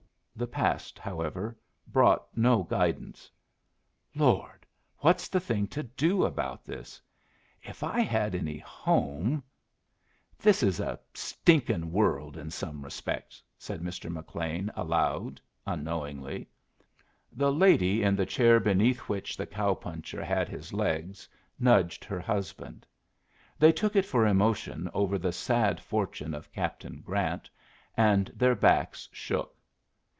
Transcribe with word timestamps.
The 0.33 0.47
past, 0.47 0.97
however, 0.97 1.55
brought 1.85 2.25
no 2.35 2.63
guidance. 2.63 3.29
"Lord, 4.15 4.65
what's 4.97 5.27
the 5.27 5.41
thing 5.41 5.67
to 5.67 5.83
do 5.83 6.23
about 6.25 6.65
this? 6.65 6.99
If 7.61 7.83
I 7.83 7.99
had 7.99 8.33
any 8.33 8.57
home 8.57 9.43
This 10.39 10.63
is 10.63 10.79
a 10.79 10.99
stinkin' 11.13 11.91
world 11.91 12.37
in 12.37 12.49
some 12.49 12.83
respects," 12.83 13.43
said 13.55 13.81
Mr. 13.81 14.09
McLean, 14.09 14.71
aloud, 14.75 15.39
unknowingly. 15.67 16.49
The 17.31 17.51
lady 17.51 18.01
in 18.01 18.15
the 18.15 18.25
chair 18.25 18.59
beneath 18.59 19.01
which 19.01 19.37
the 19.37 19.45
cow 19.45 19.75
puncher 19.75 20.23
had 20.25 20.49
his 20.49 20.73
legs 20.73 21.29
nudged 21.59 22.03
her 22.05 22.21
husband. 22.21 22.87
They 23.59 23.71
took 23.71 23.95
it 23.95 24.05
for 24.05 24.25
emotion 24.25 24.89
over 24.91 25.19
the 25.19 25.33
sad 25.33 25.79
fortune 25.79 26.33
of 26.33 26.51
Captain 26.51 27.01
Grant, 27.01 27.47
and 27.95 28.27
their 28.29 28.55
backs 28.55 29.07
shook. 29.11 29.55